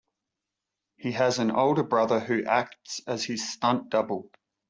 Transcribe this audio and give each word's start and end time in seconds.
He 0.97 1.11
has 1.11 1.37
an 1.37 1.51
older 1.51 1.83
brother 1.83 2.19
who 2.21 2.43
acts 2.45 3.01
as 3.05 3.23
his 3.25 3.47
stunt 3.53 3.91
double. 3.91 4.31